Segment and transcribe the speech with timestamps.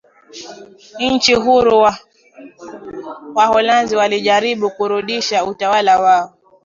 [0.99, 1.91] nchi huru
[3.35, 6.33] Waholanzi walijaribu kurudisha utawala wao